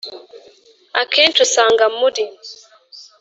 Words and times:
Akenshi 1.01 1.39
usanga 1.47 1.85
muri 1.99 2.23